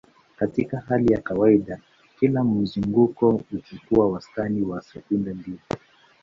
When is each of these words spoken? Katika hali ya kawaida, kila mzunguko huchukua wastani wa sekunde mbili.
Katika 0.37 0.79
hali 0.79 1.13
ya 1.13 1.21
kawaida, 1.21 1.79
kila 2.19 2.43
mzunguko 2.43 3.31
huchukua 3.51 4.09
wastani 4.09 4.61
wa 4.61 4.81
sekunde 4.81 5.33
mbili. 5.33 5.59